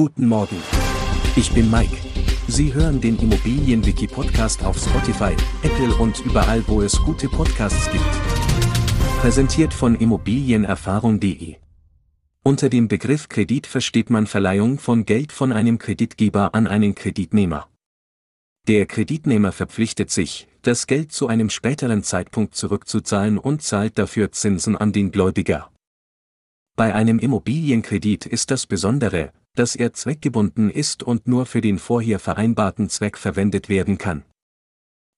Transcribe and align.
Guten 0.00 0.28
Morgen. 0.28 0.56
Ich 1.36 1.52
bin 1.52 1.70
Mike. 1.70 1.94
Sie 2.48 2.72
hören 2.72 3.02
den 3.02 3.18
Immobilienwiki-Podcast 3.18 4.64
auf 4.64 4.78
Spotify, 4.78 5.36
Apple 5.62 5.94
und 5.96 6.20
überall, 6.20 6.66
wo 6.68 6.80
es 6.80 6.98
gute 7.02 7.28
Podcasts 7.28 7.90
gibt. 7.92 8.02
Präsentiert 9.20 9.74
von 9.74 9.94
Immobilienerfahrung.de. 9.94 11.56
Unter 12.42 12.70
dem 12.70 12.88
Begriff 12.88 13.28
Kredit 13.28 13.66
versteht 13.66 14.08
man 14.08 14.26
Verleihung 14.26 14.78
von 14.78 15.04
Geld 15.04 15.32
von 15.32 15.52
einem 15.52 15.76
Kreditgeber 15.76 16.54
an 16.54 16.66
einen 16.66 16.94
Kreditnehmer. 16.94 17.68
Der 18.68 18.86
Kreditnehmer 18.86 19.52
verpflichtet 19.52 20.10
sich, 20.10 20.48
das 20.62 20.86
Geld 20.86 21.12
zu 21.12 21.28
einem 21.28 21.50
späteren 21.50 22.02
Zeitpunkt 22.04 22.54
zurückzuzahlen 22.54 23.36
und 23.36 23.60
zahlt 23.60 23.98
dafür 23.98 24.32
Zinsen 24.32 24.78
an 24.78 24.92
den 24.92 25.12
Gläubiger. 25.12 25.70
Bei 26.74 26.94
einem 26.94 27.18
Immobilienkredit 27.18 28.24
ist 28.24 28.50
das 28.50 28.66
Besondere, 28.66 29.34
dass 29.54 29.76
er 29.76 29.92
zweckgebunden 29.92 30.70
ist 30.70 31.02
und 31.02 31.26
nur 31.26 31.46
für 31.46 31.60
den 31.60 31.78
vorher 31.78 32.18
vereinbarten 32.18 32.88
Zweck 32.88 33.18
verwendet 33.18 33.68
werden 33.68 33.98
kann. 33.98 34.24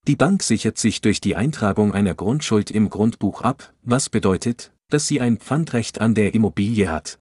Die 0.06 0.16
Bank 0.16 0.42
sichert 0.42 0.78
sich 0.78 1.00
durch 1.00 1.20
die 1.20 1.36
Eintragung 1.36 1.92
einer 1.92 2.14
Grundschuld 2.14 2.70
im 2.70 2.90
Grundbuch 2.90 3.42
ab, 3.42 3.72
was 3.82 4.10
bedeutet, 4.10 4.72
dass 4.88 5.06
sie 5.06 5.20
ein 5.20 5.38
Pfandrecht 5.38 6.00
an 6.00 6.14
der 6.14 6.34
Immobilie 6.34 6.90
hat. 6.90 7.18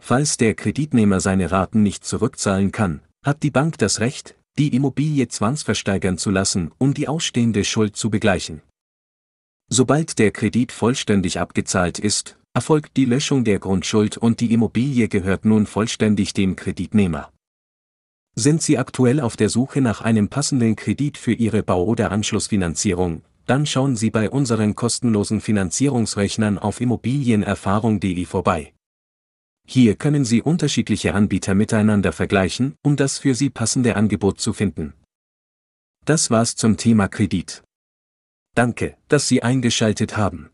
Falls 0.00 0.36
der 0.36 0.54
Kreditnehmer 0.54 1.20
seine 1.20 1.52
Raten 1.52 1.82
nicht 1.82 2.04
zurückzahlen 2.04 2.72
kann, 2.72 3.02
hat 3.24 3.42
die 3.42 3.50
Bank 3.50 3.78
das 3.78 4.00
Recht, 4.00 4.34
die 4.58 4.74
Immobilie 4.74 5.28
zwangsversteigern 5.28 6.18
zu 6.18 6.30
lassen, 6.30 6.72
um 6.78 6.94
die 6.94 7.08
ausstehende 7.08 7.64
Schuld 7.64 7.96
zu 7.96 8.10
begleichen. 8.10 8.62
Sobald 9.68 10.18
der 10.18 10.32
Kredit 10.32 10.72
vollständig 10.72 11.38
abgezahlt 11.38 11.98
ist, 11.98 12.36
erfolgt 12.54 12.96
die 12.96 13.04
Löschung 13.04 13.44
der 13.44 13.58
Grundschuld 13.58 14.16
und 14.16 14.40
die 14.40 14.52
Immobilie 14.52 15.08
gehört 15.08 15.44
nun 15.44 15.66
vollständig 15.66 16.34
dem 16.34 16.56
Kreditnehmer. 16.56 17.32
Sind 18.34 18.62
Sie 18.62 18.78
aktuell 18.78 19.20
auf 19.20 19.36
der 19.36 19.48
Suche 19.48 19.80
nach 19.80 20.00
einem 20.00 20.28
passenden 20.28 20.76
Kredit 20.76 21.18
für 21.18 21.32
Ihre 21.32 21.62
Bau- 21.62 21.84
oder 21.84 22.10
Anschlussfinanzierung, 22.10 23.22
dann 23.46 23.66
schauen 23.66 23.96
Sie 23.96 24.10
bei 24.10 24.30
unseren 24.30 24.74
kostenlosen 24.74 25.40
Finanzierungsrechnern 25.40 26.58
auf 26.58 26.80
immobilienerfahrung.de 26.80 28.24
vorbei. 28.24 28.72
Hier 29.66 29.96
können 29.96 30.24
Sie 30.24 30.42
unterschiedliche 30.42 31.14
Anbieter 31.14 31.54
miteinander 31.54 32.12
vergleichen, 32.12 32.74
um 32.82 32.96
das 32.96 33.18
für 33.18 33.34
Sie 33.34 33.50
passende 33.50 33.96
Angebot 33.96 34.40
zu 34.40 34.52
finden. 34.52 34.94
Das 36.04 36.30
war's 36.30 36.56
zum 36.56 36.76
Thema 36.76 37.08
Kredit. 37.08 37.62
Danke, 38.54 38.96
dass 39.08 39.28
Sie 39.28 39.42
eingeschaltet 39.42 40.16
haben. 40.16 40.50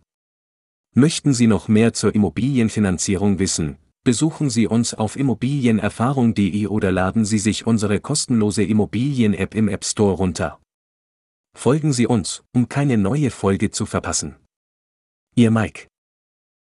Möchten 0.99 1.33
Sie 1.33 1.47
noch 1.47 1.69
mehr 1.69 1.93
zur 1.93 2.13
Immobilienfinanzierung 2.13 3.39
wissen, 3.39 3.77
besuchen 4.03 4.51
Sie 4.51 4.67
uns 4.67 4.95
auf 4.95 5.15
immobilienerfahrung.de 5.15 6.67
oder 6.67 6.91
laden 6.91 7.25
Sie 7.25 7.39
sich 7.39 7.69
unsere 7.69 8.01
kostenlose 8.01 8.65
Immobilien-App 8.65 9.55
im 9.55 9.69
App 9.69 9.85
Store 9.85 10.15
runter. 10.15 10.59
Folgen 11.57 11.93
Sie 11.93 12.09
uns, 12.09 12.43
um 12.53 12.69
keine 12.69 12.99
neue 12.99 13.31
Folge 13.31 13.71
zu 13.71 13.87
verpassen. 13.87 14.39
Ihr 15.37 15.53
Mike 15.53 15.87